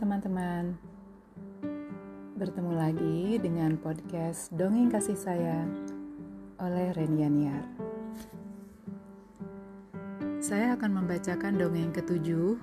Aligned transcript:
teman-teman. 0.00 0.80
Bertemu 2.40 2.72
lagi 2.72 3.36
dengan 3.36 3.76
podcast 3.76 4.48
Dongeng 4.56 4.88
Kasih 4.88 5.12
Sayang 5.12 5.76
oleh 6.56 6.88
Renianiar 6.96 7.68
Saya 10.40 10.72
akan 10.72 11.04
membacakan 11.04 11.60
dongeng 11.60 11.92
ketujuh 11.92 12.56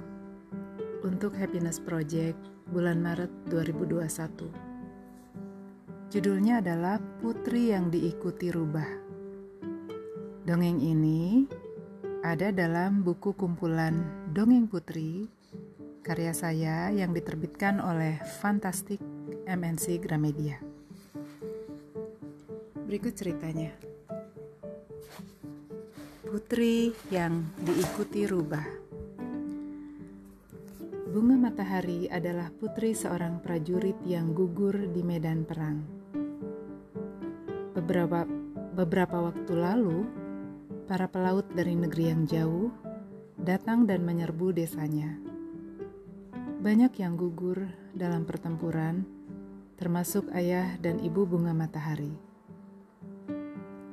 untuk 1.05 1.37
Happiness 1.37 1.77
Project 1.77 2.41
bulan 2.73 3.05
Maret 3.05 3.29
2021 3.53 6.09
Judulnya 6.09 6.65
adalah 6.65 6.97
Putri 7.21 7.69
yang 7.69 7.93
Diikuti 7.93 8.49
Rubah. 8.49 8.89
Dongeng 10.41 10.81
ini 10.81 11.45
ada 12.25 12.49
dalam 12.49 13.05
buku 13.05 13.37
kumpulan 13.37 14.25
Dongeng 14.33 14.65
Putri 14.65 15.37
karya 16.07 16.31
saya 16.31 16.87
yang 16.87 17.11
diterbitkan 17.11 17.83
oleh 17.83 18.15
Fantastic 18.39 19.03
MNC 19.43 19.99
Gramedia. 19.99 20.55
Berikut 22.87 23.11
ceritanya. 23.11 23.75
Putri 26.23 26.95
yang 27.11 27.51
diikuti 27.59 28.23
rubah. 28.23 28.63
Bunga 31.11 31.35
Matahari 31.35 32.07
adalah 32.07 32.55
putri 32.55 32.95
seorang 32.95 33.43
prajurit 33.43 33.99
yang 34.07 34.31
gugur 34.31 34.79
di 34.87 35.03
medan 35.03 35.43
perang. 35.43 35.83
Beberapa 37.75 38.23
beberapa 38.79 39.27
waktu 39.27 39.53
lalu, 39.59 40.07
para 40.87 41.11
pelaut 41.11 41.51
dari 41.51 41.75
negeri 41.75 42.15
yang 42.15 42.23
jauh 42.23 42.71
datang 43.35 43.83
dan 43.83 44.07
menyerbu 44.07 44.55
desanya 44.55 45.36
banyak 46.57 46.89
yang 46.97 47.13
gugur 47.13 47.69
dalam 47.93 48.25
pertempuran, 48.25 49.05
termasuk 49.77 50.25
ayah 50.33 50.73
dan 50.81 50.97
ibu 51.05 51.21
bunga 51.21 51.53
matahari. 51.53 52.17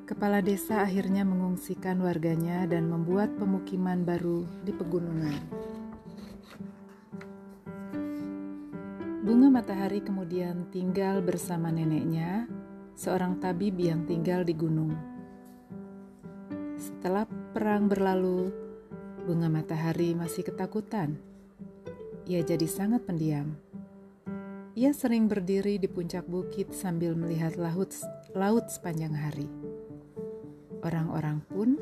Kepala 0.08 0.40
desa 0.40 0.80
akhirnya 0.80 1.28
mengungsikan 1.28 2.00
warganya 2.00 2.64
dan 2.64 2.88
membuat 2.88 3.36
pemukiman 3.36 4.00
baru 4.00 4.48
di 4.64 4.72
pegunungan. 4.72 5.36
Bunga 9.24 9.48
matahari 9.52 10.00
kemudian 10.00 10.68
tinggal 10.72 11.20
bersama 11.20 11.68
neneknya, 11.68 12.48
seorang 12.96 13.44
tabib 13.44 13.76
yang 13.76 14.08
tinggal 14.08 14.40
di 14.40 14.56
gunung. 14.56 14.92
Setelah 16.80 17.28
perang 17.28 17.92
berlalu, 17.92 18.52
bunga 19.28 19.52
matahari 19.52 20.16
masih 20.16 20.44
ketakutan 20.48 21.33
ia 22.24 22.40
jadi 22.40 22.64
sangat 22.64 23.04
pendiam. 23.04 23.52
Ia 24.74 24.90
sering 24.90 25.30
berdiri 25.30 25.78
di 25.78 25.86
puncak 25.86 26.26
bukit 26.26 26.74
sambil 26.74 27.14
melihat 27.14 27.54
laut, 27.54 27.94
laut 28.34 28.66
sepanjang 28.66 29.14
hari. 29.14 29.46
Orang-orang 30.82 31.38
pun 31.46 31.78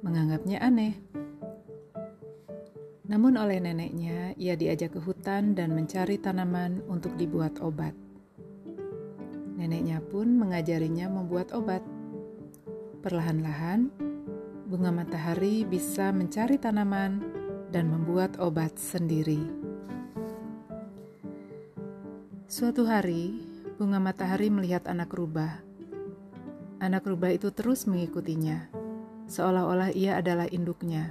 menganggapnya 0.00 0.56
aneh. 0.64 0.96
Namun 3.04 3.36
oleh 3.36 3.60
neneknya, 3.60 4.32
ia 4.40 4.56
diajak 4.56 4.96
ke 4.96 5.00
hutan 5.04 5.52
dan 5.52 5.76
mencari 5.76 6.16
tanaman 6.16 6.80
untuk 6.88 7.12
dibuat 7.20 7.60
obat. 7.60 7.92
Neneknya 9.60 10.00
pun 10.00 10.34
mengajarinya 10.40 11.12
membuat 11.12 11.52
obat. 11.52 11.84
Perlahan-lahan, 13.04 13.92
bunga 14.64 14.88
matahari 14.88 15.68
bisa 15.68 16.08
mencari 16.08 16.56
tanaman 16.56 17.20
dan 17.68 17.92
membuat 17.92 18.40
obat 18.40 18.80
sendiri. 18.80 19.63
Suatu 22.54 22.86
hari, 22.86 23.34
bunga 23.82 23.98
matahari 23.98 24.46
melihat 24.46 24.86
anak 24.86 25.10
rubah. 25.10 25.58
Anak 26.78 27.02
rubah 27.02 27.34
itu 27.34 27.50
terus 27.50 27.82
mengikutinya, 27.82 28.70
seolah-olah 29.26 29.90
ia 29.90 30.22
adalah 30.22 30.46
induknya. 30.46 31.10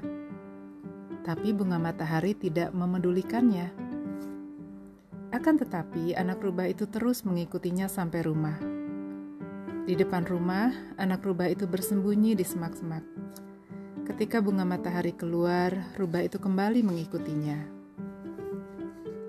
Tapi 1.28 1.52
bunga 1.52 1.76
matahari 1.84 2.31
tidak 2.31 2.72
memedulikannya. 2.72 3.76
Akan 5.36 5.59
tetapi, 5.59 6.16
anak 6.16 6.40
rubah 6.40 6.72
itu 6.72 6.88
terus 6.88 7.28
mengikutinya 7.28 7.92
sampai 7.92 8.24
rumah. 8.24 8.56
Di 9.84 10.00
depan 10.00 10.24
rumah, 10.24 10.72
anak 10.96 11.28
rubah 11.28 11.52
itu 11.52 11.68
bersembunyi 11.68 12.40
di 12.40 12.48
semak-semak. 12.48 13.04
Ketika 14.08 14.40
bunga 14.40 14.64
matahari 14.64 15.12
keluar, 15.12 15.75
rubah 16.00 16.24
itu 16.24 16.40
kembali 16.40 16.88
mengikutinya. 16.88 17.82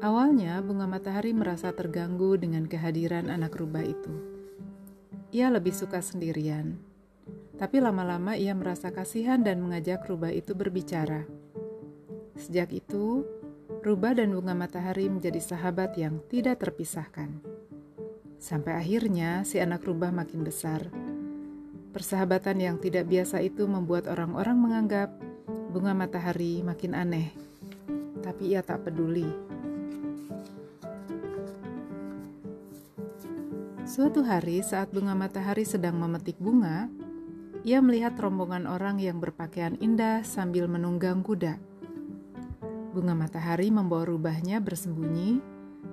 Awalnya, 0.05 0.61
bunga 0.61 0.85
matahari 0.85 1.33
merasa 1.33 1.73
terganggu 1.73 2.37
dengan 2.37 2.69
kehadiran 2.69 3.33
anak 3.33 3.57
rubah 3.57 3.81
itu. 3.81 4.13
Ia 5.33 5.49
lebih 5.49 5.73
suka 5.73 6.05
sendirian, 6.05 6.77
tapi 7.57 7.81
lama-lama 7.81 8.37
ia 8.37 8.53
merasa 8.53 8.93
kasihan 8.93 9.41
dan 9.41 9.65
mengajak 9.65 10.05
rubah 10.05 10.29
itu 10.29 10.53
berbicara. 10.53 11.25
Sejak 12.37 12.77
itu, 12.77 13.25
rubah 13.81 14.13
dan 14.13 14.37
bunga 14.37 14.53
matahari 14.53 15.09
menjadi 15.09 15.41
sahabat 15.41 15.97
yang 15.97 16.21
tidak 16.29 16.61
terpisahkan. 16.61 17.41
Sampai 18.37 18.77
akhirnya, 18.77 19.41
si 19.49 19.57
anak 19.57 19.89
rubah 19.89 20.13
makin 20.13 20.45
besar. 20.45 20.85
Persahabatan 21.97 22.61
yang 22.61 22.77
tidak 22.77 23.09
biasa 23.09 23.41
itu 23.41 23.65
membuat 23.65 24.05
orang-orang 24.13 24.61
menganggap 24.61 25.17
bunga 25.73 25.97
matahari 25.97 26.61
makin 26.61 26.93
aneh, 26.93 27.33
tapi 28.21 28.53
ia 28.53 28.61
tak 28.61 28.85
peduli 28.85 29.54
Suatu 33.95 34.27
hari, 34.27 34.59
saat 34.59 34.91
bunga 34.91 35.15
matahari 35.15 35.63
sedang 35.63 35.95
memetik 36.03 36.35
bunga, 36.43 36.91
ia 37.63 37.79
melihat 37.79 38.19
rombongan 38.19 38.67
orang 38.67 38.99
yang 38.99 39.23
berpakaian 39.23 39.79
indah 39.79 40.27
sambil 40.27 40.67
menunggang 40.67 41.23
kuda. 41.23 41.63
Bunga 42.91 43.15
matahari 43.15 43.71
membawa 43.71 44.03
rubahnya 44.03 44.59
bersembunyi, 44.59 45.39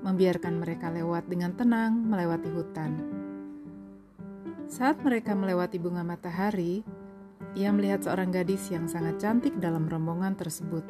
membiarkan 0.01 0.57
mereka 0.57 0.89
lewat 0.89 1.29
dengan 1.29 1.53
tenang 1.53 1.93
melewati 1.93 2.49
hutan. 2.49 2.91
Saat 4.65 5.05
mereka 5.05 5.37
melewati 5.37 5.77
bunga 5.77 6.01
matahari, 6.01 6.81
ia 7.53 7.69
melihat 7.69 8.01
seorang 8.01 8.33
gadis 8.33 8.65
yang 8.73 8.89
sangat 8.89 9.21
cantik 9.21 9.53
dalam 9.61 9.85
rombongan 9.85 10.33
tersebut. 10.33 10.89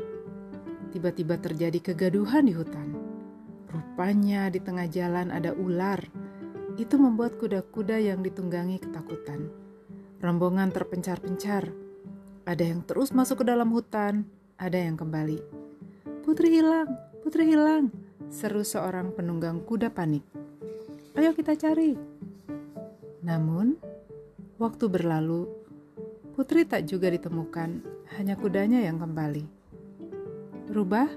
Tiba-tiba 0.96 1.36
terjadi 1.44 1.92
kegaduhan 1.92 2.48
di 2.48 2.56
hutan. 2.56 2.96
Rupanya 3.68 4.48
di 4.48 4.64
tengah 4.64 4.88
jalan 4.88 5.28
ada 5.28 5.52
ular 5.52 6.21
itu 6.82 6.98
membuat 6.98 7.38
kuda-kuda 7.38 8.02
yang 8.02 8.26
ditunggangi 8.26 8.82
ketakutan. 8.82 9.54
Rombongan 10.18 10.74
terpencar-pencar. 10.74 11.70
Ada 12.50 12.74
yang 12.74 12.82
terus 12.82 13.14
masuk 13.14 13.46
ke 13.46 13.54
dalam 13.54 13.70
hutan, 13.70 14.26
ada 14.58 14.82
yang 14.82 14.98
kembali. 14.98 15.38
Putri 16.26 16.58
hilang, 16.58 16.90
putri 17.22 17.54
hilang, 17.54 17.94
seru 18.34 18.66
seorang 18.66 19.14
penunggang 19.14 19.62
kuda 19.62 19.94
panik. 19.94 20.26
Ayo 21.14 21.38
kita 21.38 21.54
cari. 21.54 21.94
Namun, 23.22 23.78
waktu 24.58 24.90
berlalu, 24.90 25.46
putri 26.34 26.66
tak 26.66 26.90
juga 26.90 27.14
ditemukan, 27.14 27.70
hanya 28.18 28.34
kudanya 28.34 28.82
yang 28.82 28.98
kembali. 28.98 29.46
Rubah, 30.74 31.14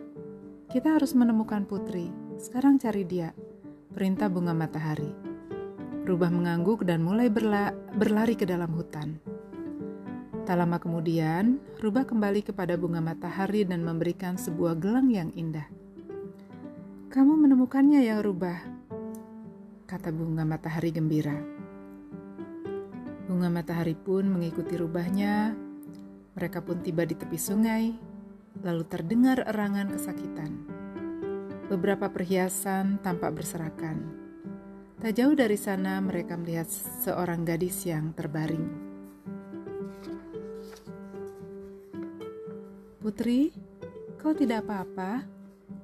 kita 0.69 1.01
harus 1.01 1.17
menemukan 1.17 1.65
putri. 1.65 2.13
Sekarang 2.37 2.77
cari 2.77 3.09
dia. 3.09 3.33
Perintah 3.97 4.29
bunga 4.29 4.53
matahari. 4.53 5.24
Rubah 6.05 6.29
mengangguk 6.29 6.85
dan 6.85 7.01
mulai 7.01 7.33
berla 7.33 7.73
berlari 7.97 8.37
ke 8.37 8.45
dalam 8.45 8.69
hutan. 8.77 9.17
Tak 10.45 10.53
lama 10.53 10.77
kemudian, 10.77 11.57
Rubah 11.81 12.05
kembali 12.05 12.45
kepada 12.45 12.77
bunga 12.77 13.01
matahari 13.01 13.65
dan 13.65 13.81
memberikan 13.81 14.37
sebuah 14.37 14.77
gelang 14.77 15.09
yang 15.09 15.33
indah. 15.33 15.65
Kamu 17.09 17.41
menemukannya 17.41 18.05
ya 18.05 18.21
Rubah, 18.21 18.61
kata 19.89 20.13
bunga 20.13 20.45
matahari 20.45 20.93
gembira. 20.93 21.41
Bunga 23.25 23.49
matahari 23.49 23.97
pun 23.97 24.29
mengikuti 24.29 24.77
rubahnya. 24.77 25.57
Mereka 26.37 26.69
pun 26.69 26.85
tiba 26.85 27.09
di 27.09 27.17
tepi 27.17 27.41
sungai, 27.41 27.97
lalu 28.61 28.85
terdengar 28.85 29.41
erangan 29.49 29.89
kesakitan. 29.89 30.53
Beberapa 31.73 32.13
perhiasan 32.13 33.01
tampak 33.01 33.41
berserakan 33.41 34.24
Tak 35.01 35.13
jauh 35.15 35.35
dari 35.37 35.59
sana, 35.59 35.99
mereka 35.99 36.39
melihat 36.39 36.71
seorang 37.03 37.43
gadis 37.43 37.83
yang 37.85 38.15
terbaring. 38.15 38.67
"Putri, 43.03 43.53
kau 44.17 44.33
tidak 44.33 44.65
apa-apa?" 44.65 45.29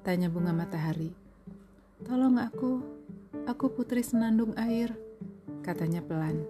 tanya 0.01 0.33
bunga 0.33 0.57
matahari. 0.57 1.13
"Tolong 2.01 2.41
aku, 2.41 2.81
aku 3.45 3.67
putri 3.77 4.01
senandung 4.01 4.57
air," 4.57 4.97
katanya 5.61 6.01
pelan. 6.01 6.41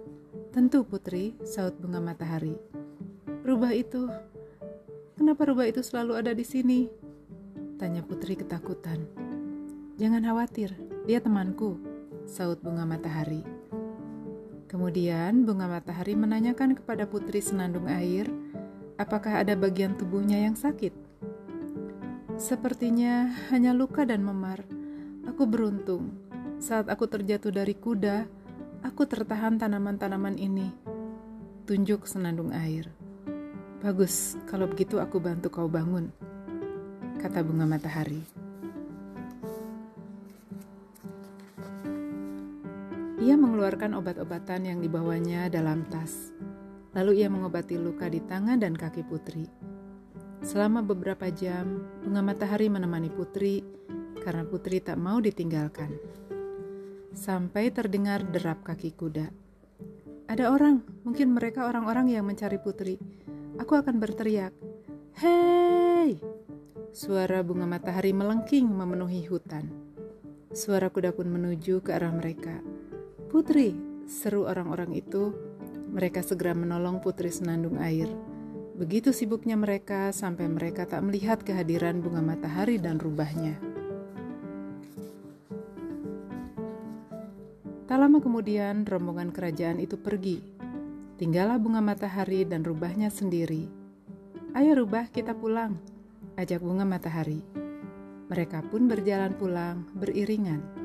"Tentu, 0.55 0.87
putri," 0.87 1.35
saut 1.43 1.75
bunga 1.75 1.99
matahari. 1.99 2.55
"Rubah 3.43 3.75
itu, 3.75 4.07
kenapa 5.19 5.43
rubah 5.43 5.67
itu 5.67 5.83
selalu 5.83 6.15
ada 6.15 6.31
di 6.31 6.47
sini?" 6.47 6.87
tanya 7.75 8.05
putri 8.05 8.37
ketakutan. 8.39 9.03
Jangan 9.99 10.23
khawatir, 10.23 10.71
dia 11.03 11.19
temanku, 11.19 11.90
saut 12.25 12.57
bunga 12.61 12.83
matahari. 12.83 13.41
Kemudian 14.71 15.43
bunga 15.43 15.67
matahari 15.67 16.15
menanyakan 16.15 16.79
kepada 16.79 17.03
putri 17.03 17.43
senandung 17.43 17.91
air, 17.91 18.31
apakah 18.95 19.43
ada 19.43 19.51
bagian 19.57 19.99
tubuhnya 19.99 20.39
yang 20.47 20.55
sakit. 20.55 20.95
Sepertinya 22.39 23.29
hanya 23.51 23.75
luka 23.75 24.07
dan 24.07 24.23
memar. 24.23 24.63
Aku 25.27 25.45
beruntung. 25.45 26.15
Saat 26.57 26.89
aku 26.89 27.05
terjatuh 27.05 27.53
dari 27.53 27.77
kuda, 27.77 28.25
aku 28.81 29.05
tertahan 29.05 29.61
tanaman-tanaman 29.61 30.39
ini. 30.39 30.71
Tunjuk 31.69 32.09
senandung 32.09 32.49
air. 32.49 32.89
Bagus, 33.81 34.37
kalau 34.45 34.69
begitu 34.69 35.01
aku 35.01 35.17
bantu 35.17 35.49
kau 35.49 35.65
bangun, 35.65 36.13
kata 37.17 37.41
bunga 37.41 37.65
matahari. 37.65 38.40
Ia 43.21 43.37
mengeluarkan 43.37 43.93
obat-obatan 44.01 44.65
yang 44.65 44.81
dibawanya 44.81 45.45
dalam 45.45 45.85
tas. 45.93 46.33
Lalu 46.97 47.21
ia 47.21 47.29
mengobati 47.29 47.77
luka 47.77 48.09
di 48.09 48.17
tangan 48.17 48.57
dan 48.57 48.73
kaki 48.73 49.05
putri. 49.05 49.45
Selama 50.41 50.81
beberapa 50.81 51.29
jam, 51.29 51.85
bunga 52.01 52.25
matahari 52.25 52.65
menemani 52.65 53.13
putri 53.13 53.61
karena 54.25 54.41
putri 54.41 54.81
tak 54.81 54.97
mau 54.97 55.21
ditinggalkan. 55.21 55.93
Sampai 57.13 57.69
terdengar 57.69 58.25
derap 58.25 58.65
kaki 58.65 58.89
kuda. 58.97 59.29
Ada 60.25 60.49
orang, 60.49 60.81
mungkin 61.05 61.37
mereka 61.37 61.69
orang-orang 61.69 62.09
yang 62.09 62.25
mencari 62.25 62.57
putri. 62.57 62.97
Aku 63.61 63.77
akan 63.77 64.01
berteriak, 64.01 64.49
"Hei!" 65.21 66.17
Suara 66.89 67.45
bunga 67.45 67.69
matahari 67.69 68.17
melengking 68.17 68.65
memenuhi 68.65 69.29
hutan. 69.29 69.69
Suara 70.49 70.89
kuda 70.89 71.13
pun 71.13 71.29
menuju 71.29 71.85
ke 71.85 71.93
arah 71.93 72.09
mereka. 72.09 72.70
Putri, 73.31 73.71
seru 74.11 74.43
orang-orang 74.43 74.91
itu. 74.91 75.31
Mereka 75.95 76.19
segera 76.19 76.51
menolong 76.51 76.99
putri 76.99 77.31
senandung 77.31 77.79
air. 77.79 78.11
Begitu 78.75 79.15
sibuknya 79.15 79.55
mereka 79.55 80.11
sampai 80.11 80.51
mereka 80.51 80.83
tak 80.83 80.99
melihat 80.99 81.39
kehadiran 81.39 82.03
bunga 82.03 82.19
matahari 82.19 82.75
dan 82.75 82.99
rubahnya. 82.99 83.55
Tak 87.87 87.95
lama 87.95 88.19
kemudian, 88.19 88.83
rombongan 88.83 89.31
kerajaan 89.31 89.79
itu 89.79 89.95
pergi. 89.95 90.43
Tinggallah 91.15 91.55
bunga 91.55 91.79
matahari 91.79 92.43
dan 92.43 92.67
rubahnya 92.67 93.07
sendiri. 93.07 93.71
Ayo 94.59 94.75
rubah, 94.75 95.07
kita 95.07 95.31
pulang, 95.39 95.79
ajak 96.35 96.59
bunga 96.59 96.83
matahari. 96.83 97.39
Mereka 98.27 98.67
pun 98.67 98.91
berjalan 98.91 99.31
pulang 99.39 99.87
beriringan. 99.95 100.80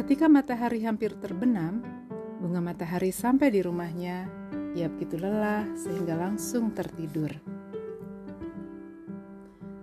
Ketika 0.00 0.32
matahari 0.32 0.80
hampir 0.88 1.12
terbenam, 1.20 1.84
bunga 2.40 2.64
matahari 2.64 3.12
sampai 3.12 3.52
di 3.52 3.60
rumahnya. 3.60 4.32
Ia 4.72 4.88
begitu 4.88 5.20
lelah 5.20 5.68
sehingga 5.76 6.16
langsung 6.16 6.72
tertidur. 6.72 7.28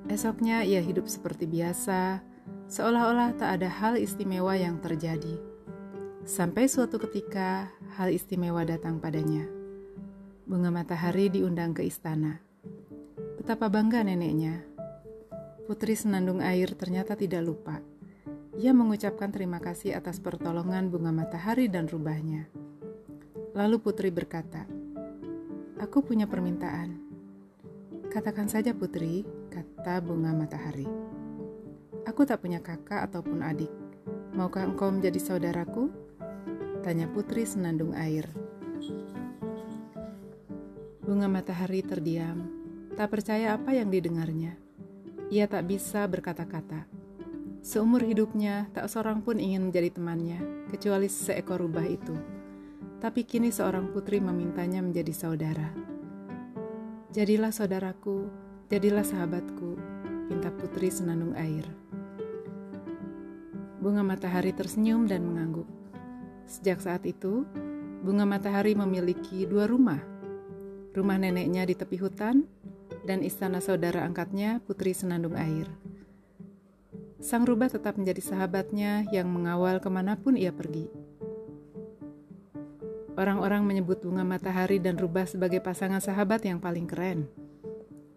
Esoknya 0.10 0.66
ia 0.66 0.81
hidup 0.81 1.06
seperti 1.06 1.46
biasa, 1.46 2.25
seolah-olah 2.66 3.38
tak 3.38 3.62
ada 3.62 3.69
hal 3.69 3.94
istimewa 4.02 4.58
yang 4.58 4.81
terjadi. 4.81 5.38
Sampai 6.25 6.66
suatu 6.66 6.98
ketika, 6.98 7.69
hal 8.02 8.10
istimewa 8.10 8.66
datang 8.66 8.98
padanya. 8.98 9.46
Bunga 10.50 10.74
matahari 10.74 11.30
diundang 11.30 11.78
ke 11.78 11.86
istana. 11.86 12.42
Betapa 13.38 13.69
bangga 13.69 14.02
neneknya. 14.02 14.66
Putri 15.69 15.94
senandung 15.94 16.42
air 16.42 16.74
ternyata 16.74 17.14
tidak 17.14 17.46
lupa 17.46 17.78
ia 18.57 18.74
mengucapkan 18.74 19.30
terima 19.30 19.62
kasih 19.62 19.94
atas 19.94 20.18
pertolongan 20.18 20.89
bunga 20.89 21.13
matahari 21.13 21.69
dan 21.69 21.86
rubahnya. 21.86 22.50
Lalu 23.54 23.77
putri 23.77 24.09
berkata, 24.09 24.65
"Aku 25.77 26.01
punya 26.01 26.25
permintaan." 26.25 26.98
"Katakan 28.09 28.50
saja, 28.50 28.74
putri," 28.74 29.21
kata 29.54 30.01
bunga 30.01 30.33
matahari. 30.33 30.89
"Aku 32.09 32.25
tak 32.25 32.42
punya 32.42 32.57
kakak 32.57 33.06
ataupun 33.13 33.45
adik. 33.45 33.69
Maukah 34.33 34.65
engkau 34.65 34.89
menjadi 34.89 35.21
saudaraku?" 35.21 35.94
tanya 36.81 37.06
putri 37.12 37.45
senandung 37.45 37.94
air. 37.94 38.25
Bunga 41.04 41.30
matahari 41.30 41.83
terdiam, 41.83 42.48
tak 42.98 43.13
percaya 43.13 43.54
apa 43.54 43.75
yang 43.75 43.94
didengarnya. 43.94 44.57
Ia 45.27 45.45
tak 45.51 45.68
bisa 45.68 46.07
berkata-kata. 46.07 46.96
Seumur 47.68 48.00
hidupnya, 48.00 48.72
tak 48.72 48.88
seorang 48.88 49.19
pun 49.19 49.44
ingin 49.44 49.68
menjadi 49.68 50.00
temannya, 50.00 50.40
kecuali 50.72 51.12
seekor 51.12 51.60
rubah 51.60 51.84
itu. 51.84 52.16
Tapi 53.04 53.28
kini 53.28 53.52
seorang 53.52 53.92
putri 53.92 54.24
memintanya 54.24 54.80
menjadi 54.80 55.12
saudara. 55.12 55.75
Jadilah 57.12 57.52
saudaraku, 57.52 58.31
jadilah 58.72 59.04
sahabatku, 59.04 59.75
pinta 60.31 60.48
putri 60.56 60.88
senandung 60.88 61.36
air. 61.36 61.68
Bunga 63.84 64.00
matahari 64.00 64.56
tersenyum 64.56 65.04
dan 65.04 65.28
mengangguk. 65.28 65.68
Sejak 66.48 66.80
saat 66.80 67.04
itu, 67.04 67.44
bunga 68.00 68.24
matahari 68.24 68.80
memiliki 68.80 69.44
dua 69.44 69.68
rumah. 69.68 70.00
Rumah 70.96 71.19
neneknya 71.19 71.68
di 71.68 71.75
tepi 71.75 72.00
hutan, 72.00 72.48
dan 73.04 73.28
istana 73.28 73.60
saudara 73.60 74.08
angkatnya, 74.08 74.64
putri 74.64 74.96
senandung 74.96 75.36
air. 75.36 75.68
Sang 77.18 77.50
rubah 77.50 77.66
tetap 77.66 77.98
menjadi 77.98 78.22
sahabatnya 78.22 79.10
yang 79.10 79.25
mengawal 79.34 79.81
ke 79.81 79.90
mana 79.90 80.14
pun 80.14 80.38
ia 80.38 80.54
pergi. 80.54 80.86
Orang-orang 83.18 83.66
menyebut 83.66 84.06
bunga 84.06 84.22
matahari 84.22 84.78
dan 84.78 85.02
rubah 85.02 85.25
sebagai 85.25 85.58
pasangan 85.58 85.98
sahabat 85.98 86.46
yang 86.46 86.62
paling 86.62 86.86
keren. 86.86 87.25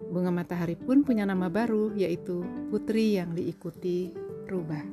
Bunga 0.04 0.28
matahari 0.28 0.76
pun 0.76 1.00
punya 1.00 1.24
nama 1.24 1.48
baru, 1.48 1.96
yaitu 1.96 2.44
putri 2.68 3.16
yang 3.16 3.32
diikuti 3.32 4.12
rubah. 4.44 4.84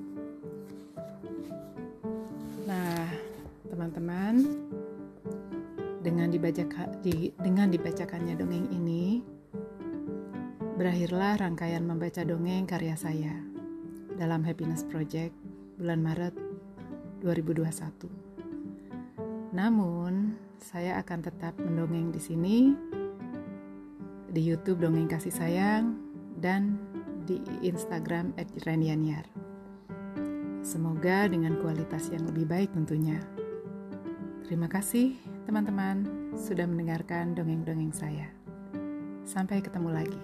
Nah, 2.64 3.12
teman-teman, 3.68 4.48
dengan 6.00 6.32
dibaca 6.32 6.64
di, 7.04 7.36
dengan 7.44 7.68
dibacakannya 7.68 8.40
dongeng 8.40 8.72
ini, 8.72 9.20
berakhirlah 10.80 11.44
rangkaian 11.44 11.84
membaca 11.84 12.24
dongeng 12.24 12.64
karya 12.64 12.96
saya 12.96 13.57
dalam 14.18 14.42
Happiness 14.42 14.82
Project 14.84 15.32
bulan 15.78 16.02
Maret 16.02 16.34
2021. 17.22 18.10
Namun, 19.54 20.34
saya 20.58 21.00
akan 21.00 21.20
tetap 21.22 21.54
mendongeng 21.62 22.10
di 22.12 22.20
sini 22.22 22.58
di 24.34 24.42
YouTube 24.44 24.84
Dongeng 24.84 25.08
Kasih 25.08 25.34
Sayang 25.34 25.98
dan 26.42 26.78
di 27.30 27.40
Instagram 27.64 28.34
@renianyar. 28.66 29.26
Semoga 30.66 31.32
dengan 31.32 31.56
kualitas 31.64 32.12
yang 32.12 32.28
lebih 32.28 32.44
baik 32.50 32.70
tentunya. 32.76 33.24
Terima 34.44 34.68
kasih 34.68 35.16
teman-teman 35.48 36.04
sudah 36.36 36.68
mendengarkan 36.68 37.36
dongeng-dongeng 37.36 37.96
saya. 37.96 38.28
Sampai 39.24 39.64
ketemu 39.64 39.90
lagi. 39.92 40.22